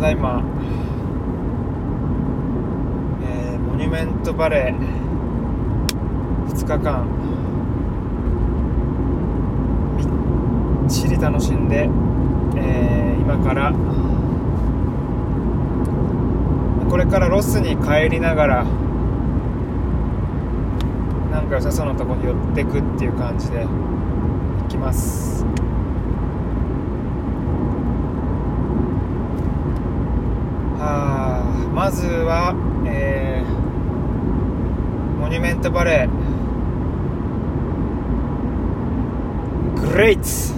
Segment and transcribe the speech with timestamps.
[0.00, 0.42] ただいま、
[3.22, 4.78] えーモニュメントバレー。
[6.48, 7.04] 2日間。
[9.98, 10.02] み
[10.86, 11.90] っちり楽しんで、
[12.56, 13.74] えー今から。
[16.88, 18.64] これからロスに帰りながら。
[21.30, 23.68] なんか良さそうなとこに寄ってくっていう感じで行
[24.66, 25.44] きます。
[30.82, 31.42] あ
[31.74, 32.54] まずは
[32.86, 33.50] えー
[35.20, 36.10] モニュメントバレー。
[39.92, 40.54] グレイツ。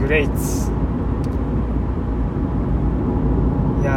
[0.00, 0.70] グレイツ。
[3.82, 3.92] いや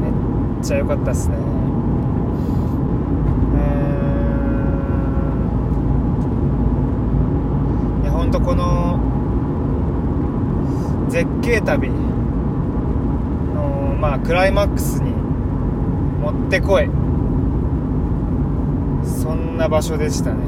[0.00, 1.36] めっちゃ良かったっすね。
[11.44, 11.94] 絶景旅の
[14.00, 16.88] まあクライマックスに持ってこい。
[19.04, 20.38] そんな場所でしたね。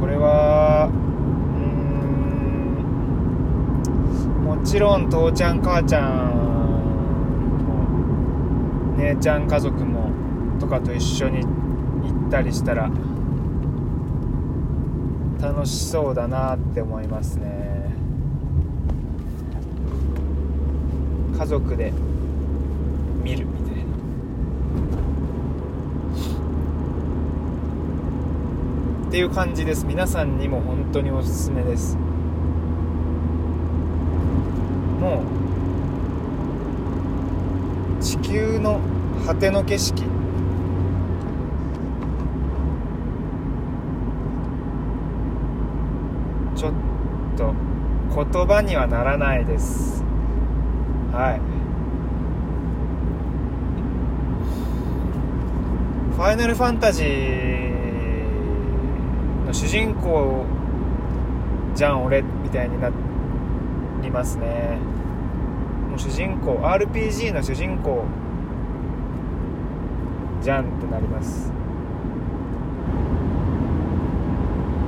[0.00, 0.88] これは
[4.38, 6.44] うんもちろん父ちゃん母ちゃん
[8.96, 10.12] 姉ちゃん家族も
[10.60, 11.48] とかと一緒に行
[12.28, 12.88] ったりしたら
[15.44, 17.94] 楽しそうだなって思いますね。
[21.38, 21.92] 家族で
[23.22, 23.82] 見るみたいな。
[29.08, 29.84] っていう感じです。
[29.84, 31.98] 皆さんにも本当におすすめです。
[34.98, 35.22] も
[38.00, 38.80] う地球の
[39.26, 40.02] 果ての景色
[46.56, 46.72] ちょっ
[47.36, 47.52] と
[48.14, 50.04] 言葉にはならないです。
[51.12, 51.40] はい。
[56.14, 57.06] ファイナルファンタジー
[59.46, 60.44] の主人公
[61.74, 62.88] じゃん俺みたいにな
[64.00, 64.78] りますね。
[65.90, 68.04] もう主人公 RPG の主人公
[70.40, 71.52] じゃんってなります。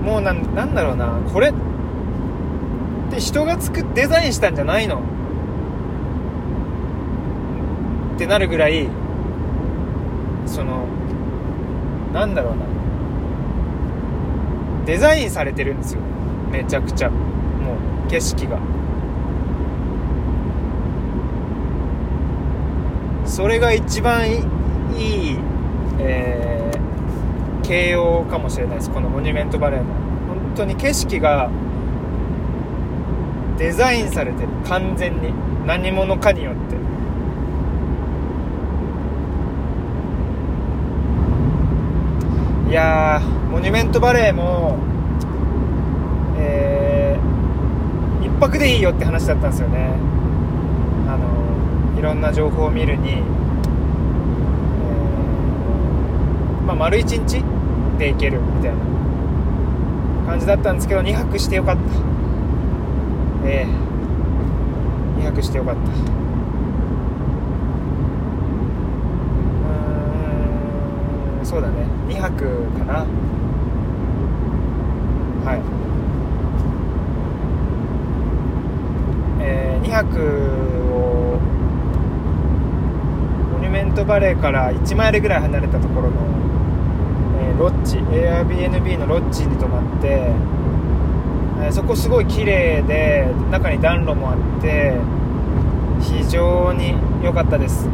[0.04, 1.18] もうなんなんだろうな。
[1.32, 1.52] これ
[3.06, 5.02] って人が作っデザインしたんじゃないの？
[8.16, 8.88] ってなるぐらい
[10.46, 10.86] その
[12.12, 12.64] なんだろうな。
[14.86, 16.00] デザインされてるんですよ。
[16.50, 17.10] めちゃくちゃ。
[17.10, 17.16] も
[18.06, 18.58] う景色が。
[23.26, 24.36] それが一番い
[24.96, 25.38] いい、
[25.98, 28.90] えー、形容かもしれないです。
[28.90, 29.86] このモニュメントバレーの。
[29.86, 31.50] 本当に景色が
[33.58, 34.48] デザインされてる。
[34.64, 35.32] 完全に。
[35.66, 36.76] 何者かによって。
[42.70, 44.76] いやモニュメントバレーも
[46.36, 49.94] えー、一泊でいいよって話だったんですよね。
[51.08, 57.42] あのいろんな情報を見るに、えーまあ、丸一日
[57.98, 58.78] で行けるみたいな
[60.26, 61.82] 感じだったんですけど2泊してよかった。
[63.46, 65.80] ええ2泊してよかった。
[65.80, 65.84] う
[71.42, 71.86] んそうだね。
[72.08, 72.44] 2泊
[72.78, 73.06] かな。
[75.44, 75.60] はい。
[79.40, 80.20] えー、2泊
[80.92, 81.38] を
[83.52, 86.16] モニュメントバレーから1マイルぐらい離れたところの、
[87.40, 90.32] えーロッジ Airbnb のロッジに泊まって、
[91.62, 94.98] えそこすごい綺麗で中に暖炉もあって
[96.00, 97.88] 非常に良かったです。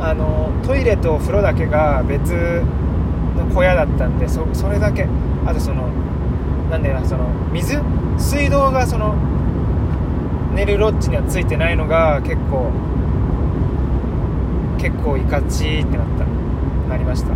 [0.00, 2.32] あのトイレとお風呂だけが別
[3.36, 5.06] の小屋だったんでそれだけ。
[5.46, 5.88] あとその
[6.70, 7.80] なんだよなその水？
[8.18, 9.14] 水道がその
[10.54, 12.70] 寝るロッジにはついてないのが結構
[14.78, 16.24] 結構いかちってなった。
[16.88, 17.32] なりました。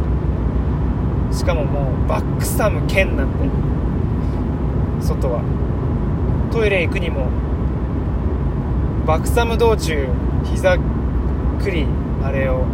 [1.35, 5.43] しかももうバックサム兼なんで外は。
[6.51, 7.29] トイレ行くにも
[9.07, 10.09] バックサム道中
[10.45, 11.87] 膝くり
[12.23, 12.65] あれを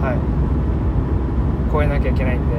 [0.00, 0.36] はい。
[1.74, 2.56] 越えなきゃいけないんで。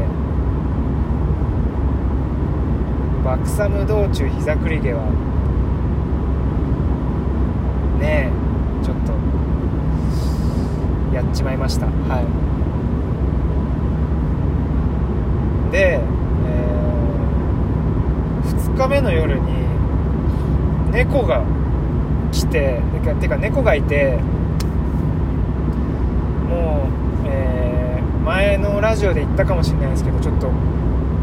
[3.23, 5.03] バックサム道中膝くり毛は
[7.99, 9.11] ねえちょっと
[11.13, 11.87] やっちまいました。
[11.87, 12.25] はい。
[15.71, 15.99] で、
[16.45, 16.79] え
[18.45, 19.66] 2日目の夜に
[20.97, 21.43] 猫が
[22.31, 24.17] 来ててかてか猫がいて
[26.49, 26.87] も
[27.23, 30.49] う、えー、前のラジオで言ったかもしれないですけどちょっと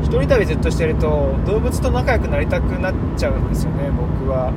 [0.01, 4.53] 一人旅ずっとしてると動物と仲良くなりたくなっちゃうんですよね僕は。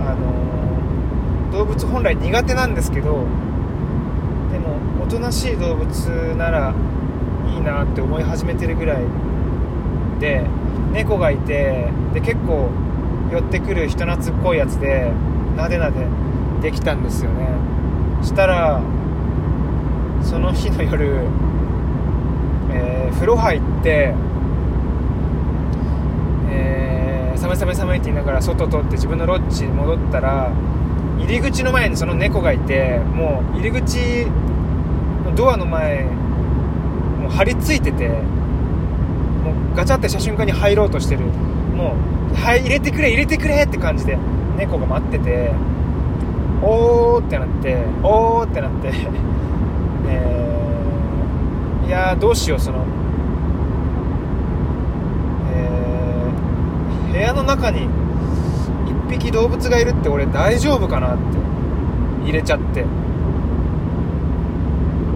[0.00, 3.26] あの、動物本来苦手なんですけど
[4.50, 5.86] でもおとなしい動物
[6.34, 6.74] なら
[7.48, 9.04] いいなって思い始めてるぐらい
[10.18, 10.44] で
[10.92, 12.70] 猫がいてで結構
[13.32, 15.10] 寄ってくる人懐っこいやつで
[15.56, 16.06] なでなで
[16.60, 17.48] できたんですよね。
[18.22, 18.82] したら
[20.22, 21.26] その日の夜、
[22.70, 24.14] えー、風呂入って
[26.50, 30.52] えー、寒い寒い寒いって言いながら外通って自分のロッジに戻ったら
[31.18, 34.26] 入り口の前にその猫がいてもう入り口
[35.24, 41.24] のドアの前もう張り付いててもうガチャってした瞬間に入ろうとしてる。
[41.74, 41.94] も
[42.32, 44.18] う、はい、入れてくれ入れてくれって感じで
[44.56, 45.52] 猫が待ってて
[46.62, 48.92] おーってなっておーってなって
[50.08, 52.78] えー、いやどうしようその
[55.54, 57.88] えー、部屋の中に
[59.08, 61.38] 1匹動物がいるって俺大丈夫かなって
[62.24, 62.84] 入れちゃって。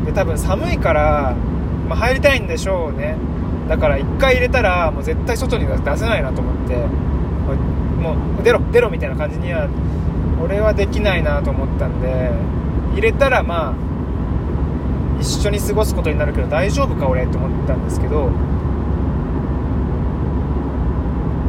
[0.06, 1.34] で多分寒いから、
[1.88, 3.16] まあ、入りたいんでしょうね。
[3.68, 6.76] だから1回入れたらもう絶対外に出せないなと思って
[8.00, 9.68] もう出ろ出ろみたいな感じには
[10.42, 12.30] 俺はできないなと思ったんで
[12.94, 13.74] 入れたらまあ
[15.20, 18.28] 一緒に過ごすことになるけど大丈夫か俺って思ったんですけど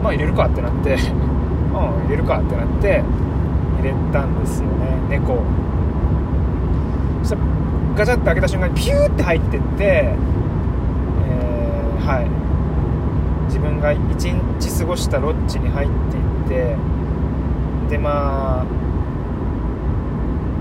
[0.04, 3.04] まあ入れるかってなって うん入れるかってなって
[3.82, 4.74] 入れたんですよね
[5.10, 5.38] 猫
[7.24, 7.42] そしたら
[7.98, 10.14] ガチャって開けた瞬間にピューって入ってって
[12.00, 12.48] はい。
[13.48, 16.78] 自分が一日過ごしたロッジに入っていって
[17.90, 18.64] でまあ、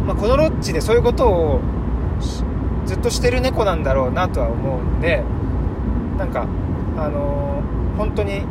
[0.07, 1.61] まあ、このロッジでそういうことを
[2.87, 5.25] ずっとしてる猫なんだろうなとは思うんで
[6.17, 6.47] なんか
[6.97, 8.43] あのー、本当に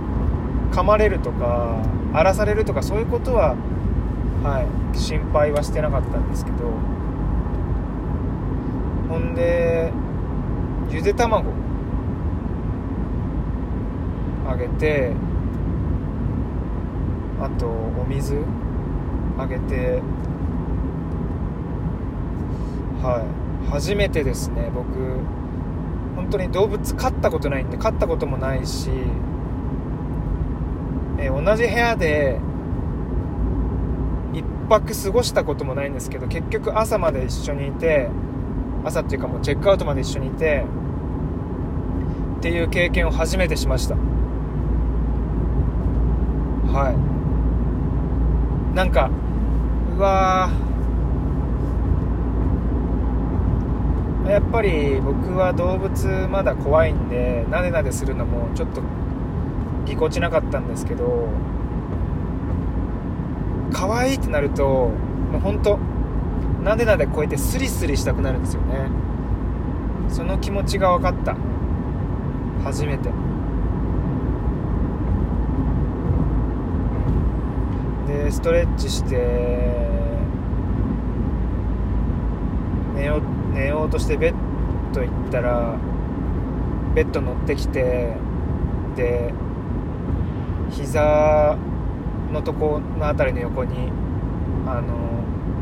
[0.72, 1.82] 噛まれるとか
[2.14, 3.56] 荒らされるとかそういうことは
[4.44, 4.62] は
[4.94, 6.58] い心配はしてなかったんですけど。
[9.10, 9.92] ほんで
[10.90, 11.52] ゆで卵。
[14.48, 15.12] あげて
[17.42, 18.38] あとお水
[19.38, 20.02] あげて
[23.02, 23.70] はい。
[23.70, 24.86] 初めてですね僕。
[26.16, 28.90] 本当に動物飼ったことないんで飼ったこともないし、
[31.20, 32.40] え同じ部屋で
[34.34, 38.10] 1泊過ごしたこともないんですけど結局朝まで一緒にいて
[38.84, 40.66] 朝っていうかもうチェックアウトまで一緒にいて
[42.38, 43.96] っていう経験を初めてしました。
[46.76, 48.76] はい。
[48.76, 49.10] なんか
[49.96, 50.50] うわ
[54.28, 58.82] やっぱり僕は動物まだ怖いんでなでなでするのもちょっと
[59.86, 61.30] ぎこちなかったんですけど
[63.72, 65.80] 可愛いってなるともうほんと
[66.62, 68.90] なでなでこうやってスリスリしたくなるんですよね。
[70.10, 71.38] その気持ちが分かった。
[72.64, 73.10] 初めて。
[78.24, 79.18] でストレッチして
[82.96, 83.22] 寝よ
[83.54, 84.34] 寝ようとしてベッ
[84.94, 85.78] ド行ったら
[86.94, 88.14] ベッド乗ってきて
[88.96, 89.34] で
[90.72, 91.58] 膝
[92.32, 93.92] のとこの辺りの横に
[94.66, 94.94] あの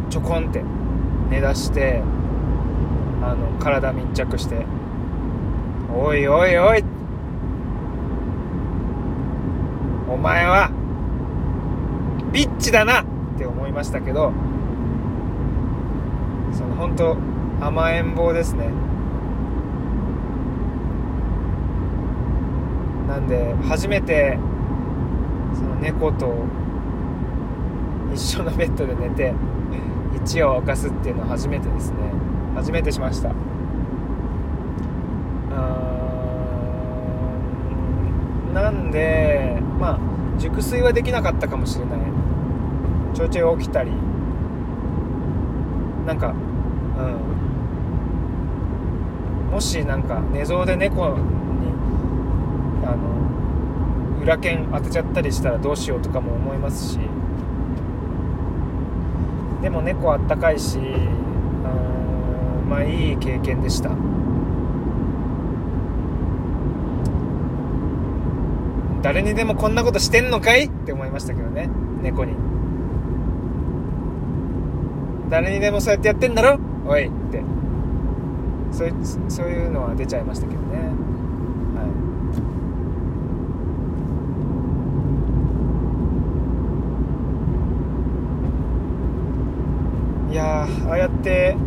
[0.09, 0.63] ちょこんって
[1.29, 2.01] 寝だして
[3.21, 4.65] あの体密着して
[5.93, 6.83] 「おいおいおい!」
[10.07, 10.69] お前は
[12.33, 13.05] ビッチだなっ
[13.37, 14.33] て思いましたけど
[16.51, 17.15] その本当
[17.61, 18.67] 甘えん坊ですね。
[23.07, 24.37] なんで初めて
[25.53, 26.33] その猫と
[28.11, 29.33] 一緒のベッドで寝て
[30.15, 31.97] 一夜を明かすっていうのは初めてですね。
[32.55, 33.29] 初めてしました。
[38.53, 39.99] なんでまあ
[40.39, 41.99] 熟睡はできなかったかもしれない。
[43.13, 43.91] ちょいちょい起きたり。
[46.05, 46.31] なんかう
[49.49, 49.51] ん。
[49.51, 51.15] もしなんか寝相で猫に
[52.83, 56.99] あの裏剣当てちゃったりしたらどうしようとかも思いますし。
[59.61, 60.81] でも猫あったかいしう
[62.65, 63.91] んまあいい経験でした。
[69.03, 71.69] 誰にでもこんなことしてんのかいって思いましたけどね。
[72.01, 72.33] 猫に。
[75.29, 76.57] 誰にでもそうやってやってんだろ？
[76.87, 77.43] おいって。
[78.71, 78.93] そう
[79.27, 80.77] そういうのは出ちゃいましたけどね。
[81.75, 81.83] は
[90.29, 90.33] い。
[90.33, 91.57] いやああやって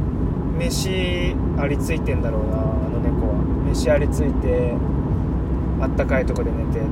[0.59, 3.35] 飯ありついてんだろうなあの猫は。
[3.69, 4.75] 飯ありついて
[5.83, 6.87] あったかいとこで寝てって。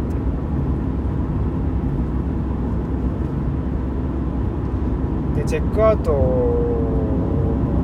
[5.47, 6.13] チェックアウト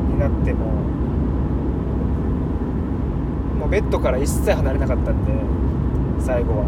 [0.09, 0.67] になっても
[3.59, 5.33] もうベッドから一切離れなかったんで
[6.25, 6.65] 最後は、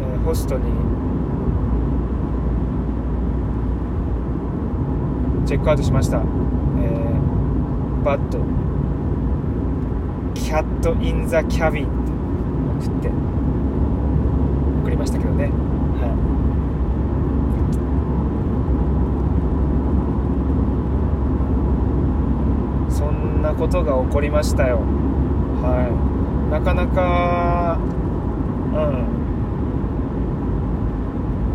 [0.00, 0.64] えー、ホストに
[5.46, 8.38] チェックアウトしました、えー、バッド
[10.34, 13.24] キャット・イン・ザ・キャビンって送って。
[14.84, 15.44] 送りましたけどね。
[15.44, 15.50] は
[16.10, 16.14] い
[22.90, 24.80] そんなことが起こりましたよ。
[25.62, 26.50] はい。
[26.50, 27.78] なかなか
[28.74, 28.78] う
[29.10, 29.14] ん。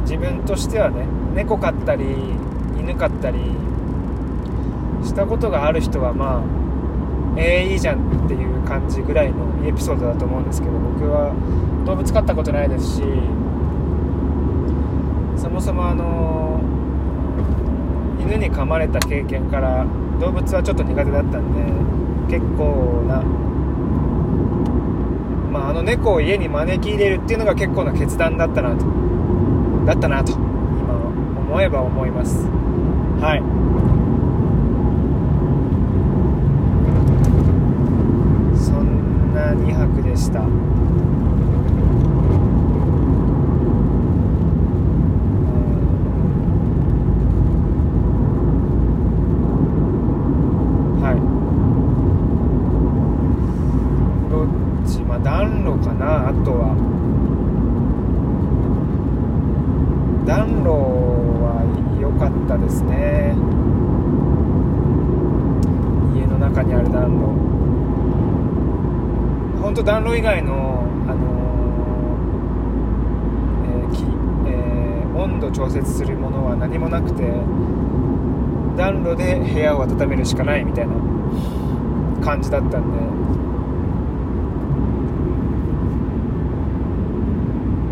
[0.03, 2.06] 自分としてはね猫飼ったり
[2.79, 3.39] 犬飼ったり
[5.03, 6.44] したことがある人はまあ
[7.38, 11.32] えー、いいじゃんっていう感じぐらいのエピソードだと思うんですけど僕は
[11.86, 13.03] 動物飼ったことないですし
[15.38, 16.60] そもそもあの
[18.20, 19.86] 犬に噛まれた経験から
[20.20, 21.88] 動物はちょっと苦手だったんで
[22.29, 23.21] 結構な
[25.51, 28.86] まああの猫を家に招き入れるっていうのが結構な決断だったなと。
[29.86, 30.39] だったなと今
[31.39, 32.45] 思えば思います。
[33.19, 33.69] はい。
[38.55, 40.41] そんな2泊でした
[51.01, 51.15] はい
[54.31, 56.75] ロッジまあ暖炉かなあとは
[60.50, 60.72] 暖炉
[61.44, 61.62] は
[62.01, 63.36] 良かったですね。
[66.15, 67.27] 家の中にある暖炉
[69.62, 74.00] 本当暖炉以外の、あのー、
[74.48, 77.24] えーえー、温度調節するものは何もなくて
[78.75, 80.96] 暖炉で部屋を温めるしかないみたいな
[82.25, 83.20] 感じだったんで。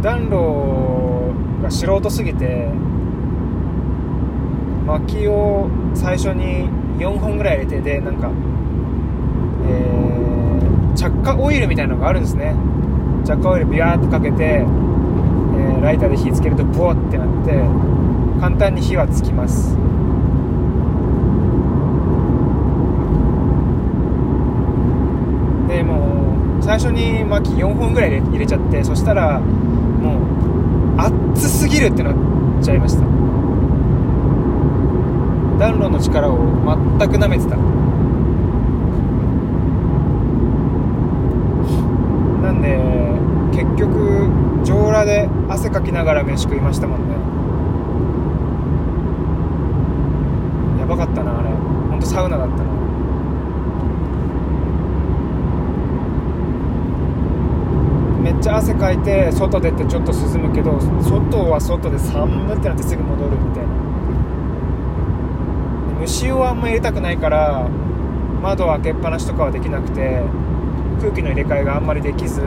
[0.01, 0.96] 暖炉
[1.67, 2.69] が素人すぎて
[4.85, 8.31] 薪を最初に4本ぐらい入れてでなんか
[9.67, 10.37] えー
[10.95, 12.55] 着火オイルみたいなのがあるんですね。
[13.23, 17.51] 着火オイルビャーってかけて、えー、ライターで火つけるとボーってなって
[18.41, 19.75] 簡単に火はつきます。
[25.67, 30.36] でもう最初に薪4本ぐらい入れちゃってそしたらもう
[30.97, 32.15] 熱すぎるってなっ
[32.61, 33.01] ちゃいました。
[35.59, 36.37] 暖炉の力を
[36.99, 37.55] 全くなめてた。
[42.41, 42.77] なんで
[43.51, 44.29] 結局
[44.63, 47.15] 上裸で汗かきながら飯食いましたもんね。
[50.79, 51.49] やばかったなあれ。
[51.89, 52.63] ほんとサウナだったな
[58.21, 63.69] めっちゃ汗かいて外出てちょっと涼むけど外は外で寒ってなってすぐ戻るみたいな。
[65.99, 67.67] 虫をあんま入れたくないから
[68.41, 70.21] 窓開けっぱなしとかはできなくて
[71.01, 72.39] 空気の入れ替えがあんまりできず、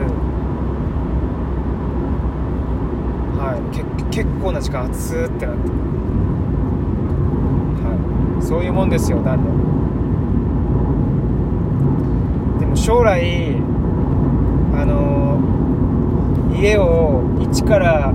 [3.37, 3.83] はい、け
[4.23, 5.69] 結構な時間熱ってなって、
[7.85, 9.51] はい、そういうもんですよ暖炉
[12.59, 13.55] でも将来
[14.73, 15.60] あの
[16.53, 18.13] 家を一から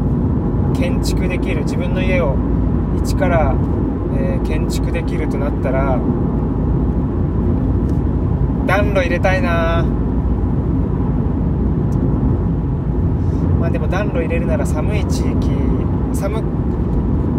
[0.75, 2.37] 建築できる自分の家を
[2.99, 3.55] 一から、
[4.19, 5.99] えー、建築できるとなったら
[8.67, 9.85] 暖炉入れたいな。
[13.61, 15.51] まあでも暖炉入れるなら寒い地域
[16.13, 16.43] 寒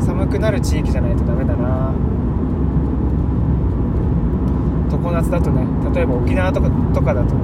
[0.02, 1.94] 寒くなる地域じゃないとダメだな。
[4.90, 7.36] 常夏だとね例えば沖縄とかとかだと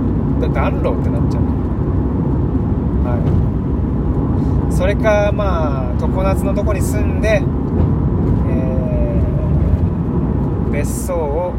[0.50, 1.43] 暖炉ってなっちゃう。
[4.83, 11.53] それかまあ常夏のとこに住んで、えー、別荘を、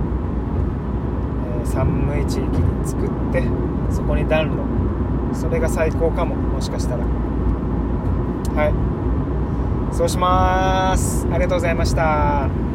[1.63, 3.43] えー、寒い地域に作って
[3.91, 4.63] そこに暖炉。
[5.35, 6.35] それが最高かも。
[6.35, 7.07] もしかしたら。
[8.57, 8.67] は
[9.91, 9.97] い。
[9.97, 11.27] そうします。
[11.33, 12.74] ありがとうございました。